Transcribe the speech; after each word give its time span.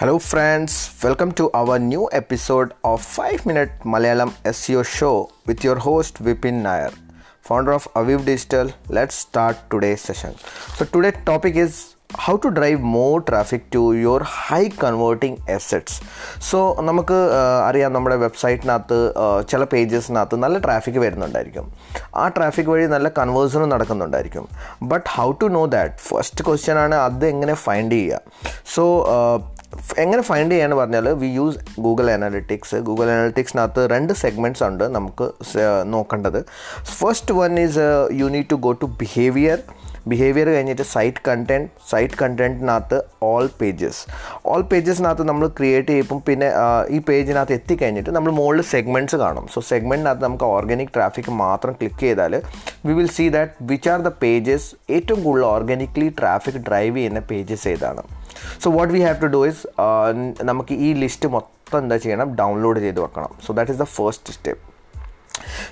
Hello 0.00 0.12
friends 0.30 0.76
welcome 1.04 1.28
to 1.38 1.44
our 1.60 1.78
new 1.92 2.02
episode 2.18 2.70
of 2.90 3.04
five 3.14 3.38
minute 3.48 3.88
Malayalam 3.92 4.30
S 4.50 4.70
U 4.72 4.82
show 4.98 5.10
with 5.48 5.66
your 5.66 5.78
host 5.86 6.24
Vipin 6.28 6.56
Nair 6.66 6.92
founder 7.48 7.72
of 7.78 7.88
Aveev 8.00 8.22
digital 8.28 8.66
let 8.96 9.16
start 9.22 9.60
today 9.72 9.90
session 10.06 10.34
so 10.76 10.86
today 10.94 11.10
topic 11.30 11.58
is 11.64 11.80
how 12.26 12.34
to 12.44 12.50
drive 12.58 12.78
more 12.94 13.14
traffic 13.28 13.66
to 13.74 13.82
your 14.04 14.22
high 14.36 14.62
converting 14.84 15.38
assets 15.56 15.98
so 16.50 16.60
നമുക്ക് 16.90 17.18
അറിയാം 17.68 17.90
നമ്മുടെ 17.96 18.16
വെബ്സൈറ്റിനകത്ത് 18.24 19.00
ചില 19.50 19.62
പേജസിനകത്ത് 19.74 20.36
നല്ല 20.44 20.58
traffic 20.68 21.00
വരുന്നുണ്ടായിരിക്കും. 21.06 21.66
ആ 22.22 22.24
traffic 22.38 22.72
വഴി 22.72 22.86
നല്ല 22.96 23.08
കൺവേഴ്സനും 23.20 23.68
നടക്കുന്നുണ്ടായിരിക്കും. 23.74 24.46
But 24.92 25.06
how 25.18 25.28
to 25.42 25.48
know 25.58 25.66
that 25.76 25.94
first 26.08 26.44
question 26.48 26.78
ആണ് 26.86 26.98
അത് 27.08 27.26
എങ്ങനെ 27.34 27.56
ഫൈൻഡ് 27.66 27.92
ചെയ്യുക. 27.92 28.20
സോ 28.76 28.84
എങ്ങനെ 30.02 30.22
ഫൈൻഡ് 30.28 30.52
ചെയ്യാന്ന് 30.52 30.76
പറഞ്ഞാൽ 30.80 31.06
we 31.22 31.28
use 31.38 31.58
Google 31.84 32.06
analytics 32.14 32.76
Google 32.88 33.06
അനാലിറ്റിക്സിനകത്ത് 33.14 33.82
രണ്ട് 33.92 34.12
സെഗ്മെന്റ്സ് 34.22 34.64
ഉണ്ട് 34.68 34.84
നമുക്ക് 34.96 35.26
നോക്കേണ്ടത്. 35.94 36.40
First 37.00 37.34
one 37.40 37.52
is 37.64 37.84
you 38.20 38.28
need 38.34 38.48
to 38.52 38.58
go 38.66 38.72
to 38.82 38.88
behaviour 39.02 39.58
behaviour 40.10 40.48
കഴിഞ്ഞിട്ട് 40.54 40.84
സൈറ്റ് 40.92 41.22
കണ്ടന്റ് 41.28 41.68
സൈറ്റ് 41.90 42.18
കണ്ടന്റിനകത്ത് 42.20 42.98
ഓൾ 43.30 43.46
പേജസ് 43.60 44.02
ഓൾ 44.52 44.62
പേജസിനകത്ത് 44.70 45.24
നമ്മൾ 45.30 45.46
ക്രിയേറ്റ് 45.58 45.90
ചെയ്യുമ്പം 45.92 46.20
പിന്നെ 46.28 46.48
ഈ 46.96 46.98
പേജിനകത്ത് 47.08 47.56
എത്തിക്കഴിഞ്ഞിട്ട് 47.58 48.10
നമ്മൾ 48.16 48.32
മുകളിൽ 48.38 48.66
സെഗ്മെന്റ്സ് 48.74 49.18
കാണും. 49.24 49.46
സോ 49.54 49.60
സെഗ്മെന്റിനകത്ത് 49.70 50.24
നമുക്ക് 50.28 50.46
ഓർഗാനിക് 50.56 50.94
ട്രാഫിക് 50.96 51.32
മാത്രം 51.44 51.74
ക്ലിക്ക് 51.80 52.02
ചെയ്താൽ 52.06 52.36
we 52.86 52.94
will 53.00 53.10
see 53.16 53.26
that 53.36 53.66
which 53.72 53.90
are 53.94 54.00
the 54.08 54.12
pages 54.24 54.70
ഏറ്റവും 54.98 55.20
കൂടുതൽ 55.26 55.46
ഓർഗാനിക്കലി 55.56 56.08
ട്രാഫിക് 56.20 56.60
ഡ്രൈവ് 56.68 56.96
ചെയ്യുന്ന 57.00 57.22
പേജസ് 57.32 57.68
ഏതാണ്. 57.74 58.04
So 58.64 58.70
what 58.76 58.92
we 58.94 59.00
have 59.06 59.18
to 59.22 59.30
do 59.36 59.40
is 59.50 59.62
നമുക്ക് 60.50 60.74
ഈ 60.86 60.90
ലിസ്റ്റ് 61.02 61.28
മൊത്തം 61.36 61.78
എന്താ 61.84 61.96
ചെയ്യണം? 62.06 62.28
ഡൗൺലോഡ് 62.42 62.80
ചെയ്ത് 62.86 63.00
വെക്കണം. 63.06 63.32
So 63.46 63.52
that 63.58 63.72
is 63.74 63.80
the 63.84 63.88
first 63.98 64.34
step 64.38 64.64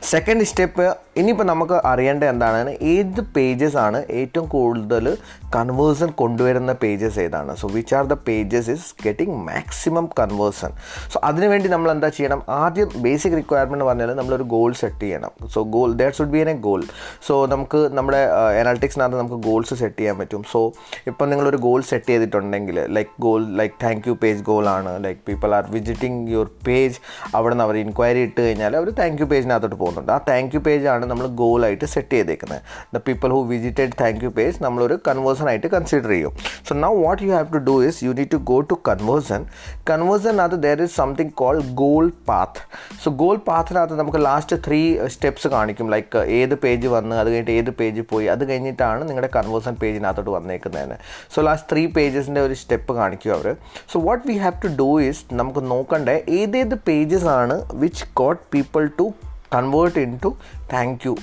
second 0.02 0.44
step 0.44 0.96
ഇനിയിപ്പോൾ 1.16 1.44
നമുക്ക് 1.44 1.86
അറിയേണ്ട 1.86 2.24
എന്താണ് 2.24 2.70
ഏത് 2.80 3.20
പേജസ് 3.36 3.76
ആണ് 3.76 4.04
ഏറ്റവും 4.10 4.48
കൂടുതൽ 4.48 5.16
കൺവേഴ്സൺ 5.56 6.10
കൊണ്ടുവരുന്ന 6.10 6.72
പേജസ് 6.72 7.18
ഏതാണ്? 7.18 7.56
So 7.56 7.68
which 7.68 7.94
are 7.94 8.04
the 8.04 8.12
pages 8.12 8.70
is 8.70 8.94
getting 9.04 9.36
maximum 9.50 10.08
conversion 10.20 10.72
so 11.12 11.20
അതിനുവേണ്ടി 11.24 11.68
നമ്മൾ 11.68 11.90
എന്താ 11.90 12.08
ചെയ്യണം? 12.08 12.42
ആദ്യം 12.48 12.90
ബേസിക് 12.96 13.32
റിക്വയർമെന്റ് 13.32 13.84
പറഞ്ഞാൽ 13.84 14.12
നമ്മളൊരു 14.12 14.42
ഗോൾ 14.42 14.72
സെറ്റ് 14.72 15.00
ചെയ്യണം. 15.00 15.30
So 15.54 15.62
goal 15.62 15.92
that 15.92 16.16
should 16.16 16.28
be 16.28 16.38
an 16.38 16.50
a 16.50 16.54
goal 16.54 16.84
so 17.28 17.46
നമുക്ക് 17.46 17.90
നമ്മുടെ 17.92 18.18
അനാലിറ്റിക്സിനകത്ത് 18.60 19.18
നമുക്ക് 19.18 19.34
ഗോൾസ് 19.34 19.74
സെറ്റ് 19.74 19.98
ചെയ്യാൻ 19.98 20.18
പറ്റും. 20.18 20.44
സോ 20.52 20.72
ഇപ്പം 21.06 21.30
നിങ്ങളൊരു 21.30 21.56
ഗോൾ 21.56 21.80
സെറ്റ് 21.80 22.06
ചെയ്തിട്ടുണ്ടെങ്കിൽ 22.06 22.80
like 22.98 23.10
goal 23.20 23.44
like 23.46 23.74
thank 23.84 24.08
you 24.08 24.16
page 24.22 24.44
ആണ്. 24.76 25.04
Like 25.04 25.20
people 25.28 25.54
are 25.54 25.64
visiting 25.70 26.30
your 26.30 26.48
page 26.66 26.98
അവിടെ 27.34 27.54
നിന്ന് 27.54 27.64
അവർ 27.64 27.76
ഇൻക്വയറി 27.76 28.18
ഇട്ട് 28.18 28.40
കഴിഞ്ഞാൽ 28.40 28.76
അവർ 28.76 28.90
താങ്ക് 28.90 29.22
യു 29.22 29.26
പേജിനകത്തോട്ട് 29.26 29.76
പോകുന്നുണ്ട്. 29.86 30.12
ആ 30.16 30.18
താങ്ക് 30.28 30.54
യു 30.56 30.62
പേജാണ് 30.68 31.04
നമ്മൾ 31.12 31.28
ഗോളായിട്ട് 31.42 31.88
സെറ്റ് 31.94 32.14
ചെയ്തേക്കുന്നത്. 32.18 32.62
The 32.94 33.02
people 33.08 33.30
who 33.36 33.40
visited 33.52 33.92
thank 34.02 34.22
you 34.24 34.32
page 34.38 34.62
നമ്മളൊരു 34.66 34.98
കൺവേഴ്സൺ 35.08 35.48
ആയിട്ട് 35.52 35.70
കൺസിഡർ 35.76 36.10
ചെയ്യും. 36.14 36.32
So 36.68 36.74
now 36.86 36.92
what 37.04 37.22
you 37.26 37.30
have 37.36 37.48
to 37.54 37.60
do 37.70 37.76
is 37.88 37.98
you 38.04 38.12
need 38.20 38.32
to 38.32 38.40
go 38.52 38.58
to 38.72 38.78
conversion 38.88 39.42
കൺവേഴ്സനകത്ത് 39.90 40.58
there 40.66 40.82
is 40.86 40.94
something 41.00 41.32
call 41.42 41.58
goal 41.82 42.06
path 42.28 42.62
so 43.04 43.10
goal 43.22 43.36
പാത്തിനകത്ത് 43.48 43.98
നമുക്ക് 44.00 44.20
last 44.28 44.56
three 44.66 44.80
steps 45.14 45.48
കാണിക്കും. 45.56 45.90
Like 45.94 46.22
ഏത് 46.38 46.54
page 46.64 46.88
വന്ന് 46.96 47.16
അത് 47.16 47.28
കഴിഞ്ഞിട്ട് 47.28 47.54
ഏത് 47.60 47.70
പേജ് 47.80 48.04
പോയി 48.10 48.26
അത് 48.34 48.42
കഴിഞ്ഞിട്ടാണ് 48.50 49.02
നിങ്ങളുടെ 49.08 49.30
കൺവേഴ്സൺ 49.36 49.74
പേജിനകത്തോട്ട് 49.82 50.30
വന്നേക്കുന്നതിന് 50.30 50.98
സോ 51.34 51.42
ലാസ്റ്റ് 51.48 51.70
ത്രീ 51.72 51.84
പേജസിന്റെ 51.98 52.40
ഒരു 52.40 52.54
സ്റ്റെപ്പ് 52.62 52.92
കാണിക്കും 53.00 53.32
അവർ 53.36 53.48
so 53.92 54.00
what 54.00 54.24
we 54.28 54.36
have 54.44 54.58
to 54.64 54.70
do 54.82 54.90
is 55.08 55.22
നമുക്ക് 55.40 55.62
നോക്കണ്ടേ 55.70 56.16
ഏതേത് 56.40 56.74
പേജസ് 56.88 57.28
ആണ് 57.38 57.56
which 57.74 58.04
got 58.16 58.42
people 58.54 58.84
to 58.98 59.06
convert 59.54 59.98
into 60.26 60.32
thank 60.74 61.06
you 61.08 61.14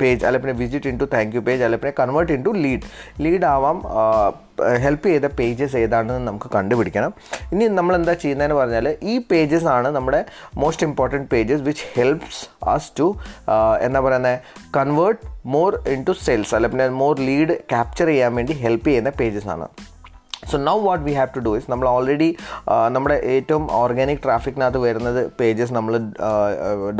page 0.00 0.22
അല്ലെ 0.26 0.38
പിന്നെ 0.42 0.54
visit 0.60 0.88
into 1.00 1.06
thank 1.14 1.32
you 1.36 1.40
page 1.46 1.62
അല്ലെ 1.64 1.78
പിന്നെ 1.80 1.94
convert 1.98 2.32
in 2.36 2.42
to 2.46 2.52
lead 2.64 2.86
lead 3.24 3.46
ആവാം 3.54 3.78
ഹെൽപ്പ് 4.84 5.06
ചെയ്ത 5.10 5.26
പേജസ് 5.40 5.76
ഏതാണെന്ന് 5.82 6.24
നമുക്ക് 6.28 6.48
കണ്ടുപിടിക്കണം. 6.54 7.12
ഇനി 7.52 7.66
നമ്മൾ 7.78 7.94
എന്താ 7.98 8.14
ചെയ്യുന്നതെന്ന് 8.22 8.56
പറഞ്ഞാൽ 8.60 8.86
ഈ 9.12 9.14
പേജസ് 9.30 9.68
ആണ് 9.74 9.88
നമ്മുടെ 9.96 10.20
most 10.62 10.86
important 10.88 11.28
pages 11.34 11.62
which 11.68 11.86
helps 11.96 12.42
us 12.74 12.90
to 12.98 13.06
എന്താ 13.86 14.00
പറയുന്നത് 14.06 14.40
convert 14.78 15.22
more 15.56 15.70
in 15.94 16.02
to 16.08 16.14
sales 16.26 16.54
അല്ലെ 16.58 16.70
പിന്നെ 16.74 16.88
മോർ 17.04 17.14
ലീഡ് 17.30 17.56
ക്യാപ്ചർ 17.72 18.08
ചെയ്യാൻ 18.12 18.34
വേണ്ടി 18.40 18.56
ഹെൽപ്പ് 18.64 18.88
ചെയ്യുന്ന 18.90 19.12
പേജസ് 19.22 19.50
ആണ്. 19.56 19.68
So 20.50 20.58
now 20.68 20.76
what 20.86 21.04
we 21.08 21.14
have 21.18 21.30
to 21.36 21.40
do 21.46 21.52
is 21.58 21.68
നമ്മൾ 21.72 21.86
ഓൾറെഡി 21.94 22.28
നമ്മുടെ 22.96 23.16
ഏറ്റവും 23.34 23.64
ഓർഗാനിക് 23.80 24.22
ട്രാഫിക്കിനകത്ത് 24.26 24.80
വരുന്നത് 24.86 25.20
പേജസ് 25.40 25.74
നമ്മൾ 25.78 25.92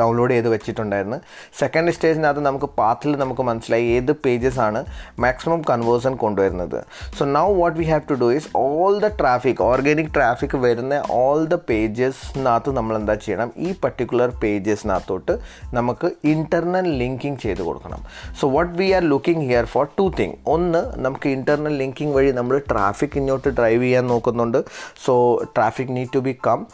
ഡൗൺലോഡ് 0.00 0.32
ചെയ്ത് 0.34 0.48
വെച്ചിട്ടുണ്ടായിരുന്നു. 0.54 1.18
സെക്കൻഡ് 1.60 1.94
സ്റ്റേജിനകത്ത് 1.96 2.42
നമുക്ക് 2.48 2.70
പാത്തിൽ 2.80 3.10
നമുക്ക് 3.22 3.44
മനസ്സിലായി 3.50 3.86
ഏത് 3.96 4.12
പേജസ് 4.24 4.60
ആണ് 4.66 4.82
മാക്സിമം 5.24 5.62
കൺവേഴ്സൺ 5.70 6.14
കൊണ്ടുവരുന്നത്. 6.24 6.78
So 7.18 7.22
now 7.38 7.46
what 7.60 7.76
we 7.80 7.86
have 7.92 8.04
to 8.10 8.18
do 8.24 8.28
is 8.38 8.50
all 8.64 8.94
the 9.04 9.10
traffic 9.20 9.62
organic 9.70 10.12
traffic 10.16 10.56
വരുന്ന 10.66 11.02
ഓൾ 11.22 11.40
ദ 11.52 11.58
പേജസിനകത്ത് 11.70 12.70
നമ്മൾ 12.78 12.94
എന്താ 13.00 13.14
ചെയ്യണം? 13.24 13.50
ഈ 13.66 13.70
പർട്ടിക്കുലർ 13.82 14.28
പേജസിനകത്തോട്ട് 14.44 15.34
നമുക്ക് 15.78 16.10
ഇന്റർണൽ 16.34 16.86
ലിങ്കിങ് 17.02 17.38
ചെയ്ത് 17.44 17.62
കൊടുക്കണം. 17.68 18.00
So 18.40 18.44
what 18.56 18.74
we 18.80 18.88
are 18.96 19.04
looking 19.12 19.44
here 19.50 19.66
for 19.74 19.84
two 19.98 20.06
thing 20.18 20.36
ഒന്ന് 20.54 20.82
നമുക്ക് 21.06 21.28
ഇന്റർണൽ 21.36 21.74
ലിങ്കിങ് 21.82 22.14
വഴി 22.18 22.32
നമ്മൾ 22.40 22.56
ട്രാഫിക് 22.72 23.16
ഇങ്ങോട്ട് 23.20 23.39
ഡ്രൈവ് 23.48 23.82
ചെയ്യാൻ 23.82 24.06
നോക്കുന്നുണ്ട്. 24.06 24.60
So 25.06 25.14
traffic 25.56 25.96
need 25.96 26.08
to 26.14 26.18
be 26.18 26.36
come 26.46 26.66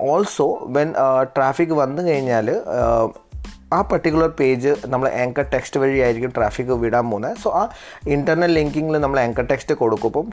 also 0.00 0.64
when 0.66 0.94
traffic 1.36 1.72
വന്നു 1.72 2.02
കഴിഞ്ഞാൽ 2.02 2.48
ആ 3.72 3.82
പർട്ടിക്കുലർ 3.82 4.28
പേജ് 4.28 4.76
നമ്മൾ 4.86 5.08
ആങ്കർ 5.22 5.46
ടെക്സ്റ്റ് 5.52 5.80
വഴി 5.80 5.98
ആയിരിക്കും 5.98 6.32
ട്രാഫിക് 6.36 6.72
വിടാൻ 6.82 7.10
പോകുന്നത് 7.10 7.36
സോ 7.36 7.50
ആ 7.50 7.62
ഇന്റർണൽ 8.06 8.50
ലിങ്കിങ്ങിൽ 8.50 8.98
നമ്മൾ 8.98 9.20
ആങ്കർ 9.20 9.46
ടെക്സ്റ്റ് 9.50 9.74
കൊടുക്കുമ്പം 9.74 10.26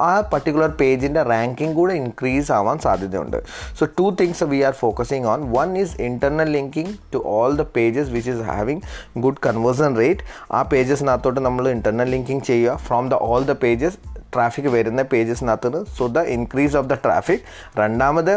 ആ, 0.00 0.20
പർട്ടിക്കുലർ 0.32 0.68
പേജിന്റെ 0.80 1.22
റാങ്കിങ് 1.22 1.74
കൂടെ 1.74 1.94
ഇൻക്രീസ് 1.94 2.52
ആവാൻ 2.52 2.78
സാധ്യതയുണ്ട്. 2.78 3.36
So 3.78 3.84
two 3.98 4.16
things 4.20 4.44
we 4.44 4.62
are 4.62 4.72
focusing 4.72 5.26
on 5.26 5.52
one 5.52 5.78
is 5.78 6.00
internal 6.00 6.48
linking 6.48 6.94
to 7.14 7.22
all 7.26 7.56
the 7.56 7.62
pages 7.76 8.10
which 8.10 8.30
is 8.30 8.40
having 8.42 8.80
good 9.18 9.36
conversion 9.46 9.96
rate 9.96 10.24
ആ 10.50 10.62
പേജസിനകത്തോട്ട് 10.62 11.40
നമ്മൾ 11.40 11.68
ഇന്റർണൽ 11.68 12.08
ലിങ്കിങ് 12.08 12.40
ചെയ്യുക. 12.40 12.76
From 12.76 13.08
the 13.08 13.14
all 13.14 13.44
the 13.44 13.52
pages 13.52 13.98
traffic 14.32 14.68
വരുന്ന 14.68 15.02
പേജസിനകത്ത് 15.12 15.80
so 15.96 16.06
the 16.12 16.22
increase 16.36 16.76
of 16.76 16.88
the 16.88 16.96
traffic 17.04 17.44
രണ്ടാമത് 17.78 18.34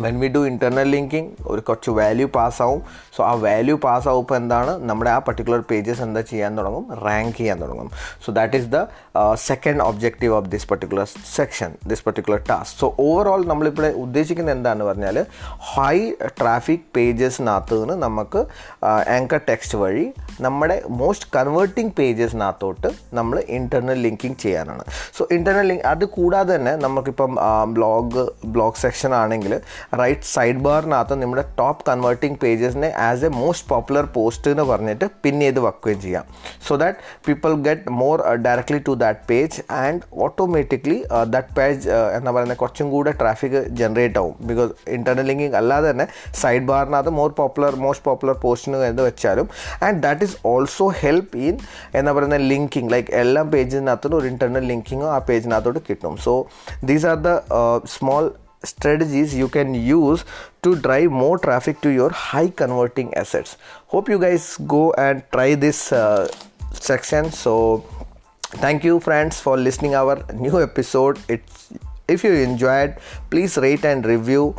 when 0.00 0.20
we 0.20 0.28
do 0.34 0.40
internal 0.46 0.88
linking 0.94 1.30
ഒരു 1.52 1.60
കുറച്ച് 1.60 1.90
value 1.90 2.26
pass 2.36 2.62
ആവും. 2.62 2.82
So 3.16 3.24
ആ 3.30 3.32
വാല്യൂ 3.46 3.76
പാസ് 3.76 4.08
ആവുമ്പോൾ 4.08 4.36
എന്താണ്? 4.36 4.72
നമ്മുടെ 4.88 5.10
ആ 5.10 5.18
പർട്ടിക്കുലർ 5.18 5.60
പേജസ് 5.70 6.02
എന്താ 6.02 6.20
ചെയ്യാൻ 6.30 6.58
തുടങ്ങും? 6.58 6.84
റാങ്ക് 7.06 7.34
ചെയ്യാൻ 7.36 7.62
തുടങ്ങും. 7.62 7.90
So 8.24 8.32
that 8.32 8.56
is 8.56 8.68
the 8.74 8.78
second 9.34 9.82
objective 9.82 10.34
of 10.38 10.48
this 10.54 10.68
particular 10.70 11.06
section 11.34 11.74
this 11.90 12.04
particular 12.06 12.40
task 12.50 12.78
so 12.80 12.96
overall 13.06 13.44
നമ്മളിപ്പോൾ 13.52 13.86
ഉദ്ദേശിക്കുന്നത് 14.04 14.56
എന്താണെന്ന് 14.56 14.84
പറഞ്ഞാൽ 14.84 15.18
ഹൈ 15.74 15.96
ട്രാഫിക് 16.40 16.86
പേജസിനകത്ത് 16.96 17.80
നിന്ന് 17.82 17.94
നമുക്ക് 18.06 18.42
ആങ്കർ 19.16 19.40
ടെക്സ്റ്റ് 19.50 19.78
വഴി 19.78 20.06
നമ്മുടെ 20.40 20.82
മോസ്റ്റ് 21.02 21.28
കൺവേർട്ടിംഗ് 21.36 21.92
പേജസിനകത്തോട്ട് 21.98 22.90
നമ്മൾ 23.20 23.38
ഇന്റർണൽ 23.58 23.98
ലിങ്കിങ് 24.06 24.38
ചെയ്യാനാണ്. 24.44 24.84
സോ 25.18 25.28
ഇന്റർണൽ 25.30 25.66
ലിങ്ക് 25.72 25.86
അത് 25.92 26.04
കൂടാതെ 26.04 26.56
തന്നെ 26.56 26.76
നമുക്കിപ്പം 26.76 27.32
ബ്ലോഗ് 27.76 28.24
ബ്ലോഗ് 28.46 28.80
സെക്ഷൻ 28.84 29.14
ആണെങ്കിൽ 29.14 29.60
റൈറ്റ് 30.00 30.28
സൈഡ് 30.34 30.62
ബാറിനകത്ത് 30.66 31.16
നമ്മുടെ 31.22 31.44
top 31.60 31.82
converting 31.90 32.38
പേജസിനെ 32.44 32.90
as 33.08 33.24
a 33.28 33.30
most 33.42 33.68
popular 33.72 34.04
post 34.16 34.50
എന്ന് 34.54 34.66
പറഞ്ഞിട്ട് 34.70 35.08
പിൻ 35.24 35.36
ചെയ്ത് 35.44 35.60
വെക്കുകയും 35.66 36.00
ചെയ്യാം. 36.04 36.24
So 36.66 36.72
that 36.82 36.98
people 37.26 37.52
get 37.68 37.96
more 38.02 38.16
directly 38.46 38.80
to 38.88 38.94
that 39.04 39.22
page 39.30 39.60
and 39.82 40.02
automatically 40.26 40.98
that 41.34 41.54
page 41.58 41.82
എന്താ 42.18 42.30
പറയുന്നത് 42.36 42.60
കുറച്ചും 42.62 42.90
കൂടെ 42.94 43.12
ട്രാഫിക് 43.22 43.58
ജനറേറ്റ് 43.80 44.20
ആവും. 44.22 44.34
ബിക്കോസ് 44.50 44.72
ഇന്റർണൽ 44.98 45.26
ലിങ്കിങ് 45.30 45.56
അല്ലാതെ 45.62 45.88
തന്നെ 45.92 46.06
സൈഡ് 46.42 46.66
ബാറിനകത്ത് 46.70 47.14
മോർ 47.20 47.30
പോപ്പുലർ 47.40 47.72
മോസ്റ്റ് 47.84 48.06
പോപ്പുലർ 48.08 48.36
പോസ്റ്റിന് 48.44 48.84
എന്ന് 48.90 49.02
വെച്ചാലും. 49.08 49.48
And 49.86 50.00
that 50.06 50.24
is 50.28 50.36
also 50.52 50.86
help 51.02 51.36
in 51.48 51.56
എന്താ 51.98 52.10
പറയുന്ന 52.16 52.38
ലിങ്കിങ് 52.50 52.90
ലൈക്ക് 52.94 53.10
എല്ലാ 53.22 53.42
പേജിനകത്തും 53.54 54.16
ഒരു 54.18 54.26
ഇന്റർണൽ 54.32 54.64
ലിങ്കിങ്ങും 54.72 55.08
ആ 55.16 55.18
പേജിനകത്തോട്ട് 55.28 55.80
കിട്ടും. 55.88 56.14
So 56.26 56.32
these 56.90 57.06
are 57.12 57.18
the 57.26 57.30
small 57.94 58.24
strategies 58.64 59.34
you 59.34 59.48
can 59.48 59.74
use 59.74 60.24
to 60.62 60.76
drive 60.76 61.10
more 61.10 61.38
traffic 61.38 61.80
to 61.80 61.90
your 61.90 62.10
high 62.10 62.48
converting 62.48 63.12
assets. 63.14 63.56
Hope 63.86 64.08
you 64.08 64.18
guys 64.18 64.56
go 64.66 64.92
and 64.92 65.22
try 65.32 65.54
this 65.54 65.92
uh, 65.92 66.28
section. 66.72 67.30
So 67.30 67.84
thank 68.64 68.84
you 68.84 69.00
friends 69.00 69.40
for 69.40 69.56
listening 69.56 69.94
our 69.94 70.24
new 70.32 70.62
episode. 70.62 71.18
It's 71.28 71.72
if 72.08 72.24
you 72.24 72.32
enjoyed 72.32 72.96
please 73.30 73.56
rate 73.56 73.84
and 73.84 74.04
review 74.04 74.54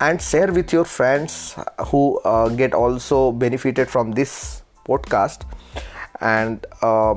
and 0.00 0.20
share 0.20 0.50
with 0.50 0.72
your 0.72 0.84
friends 0.84 1.54
who 1.88 2.18
uh, 2.20 2.48
get 2.48 2.72
also 2.74 3.32
benefited 3.32 3.88
from 3.88 4.12
this 4.12 4.62
podcast. 4.86 5.42
And 6.20 6.66
uh, 6.82 7.14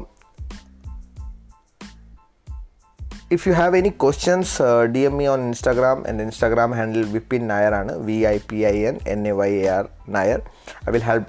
if 3.35 3.45
you 3.47 3.53
have 3.53 3.73
any 3.79 3.91
questions 4.03 4.59
uh, 4.59 4.87
dm 4.95 5.15
me 5.21 5.27
on 5.27 5.39
instagram. 5.51 6.05
And 6.05 6.19
instagram 6.19 6.75
handle 6.79 7.05
vipin 7.15 7.47
nayar 7.51 7.71
and 7.79 8.05
v 8.05 8.25
i 8.33 8.37
p 8.39 8.65
i 8.65 8.75
n 8.93 8.99
n 9.05 9.25
a 9.31 9.33
y 9.33 9.51
a 9.63 9.77
r 9.81 9.85
nair. 10.07 10.39
I 10.87 10.91
will 10.91 11.05
help 11.09 11.25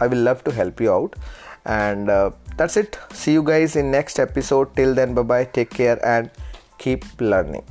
i 0.00 0.06
will 0.06 0.22
love 0.28 0.44
to 0.44 0.52
help 0.60 0.80
you 0.80 0.92
out. 0.98 1.16
And 1.64 2.08
uh, 2.18 2.30
that's 2.56 2.76
it. 2.82 2.98
See 3.12 3.32
you 3.38 3.42
guys 3.42 3.74
in 3.76 3.90
next 3.90 4.18
episode. 4.18 4.76
Till 4.76 4.94
then 5.00 5.14
bye 5.18 5.26
bye 5.32 5.44
take 5.58 5.74
care 5.82 5.98
and 6.14 6.30
keep 6.78 7.04
learning. 7.20 7.66